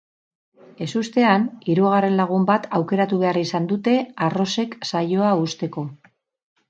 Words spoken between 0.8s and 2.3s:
Ezustean, hirugarren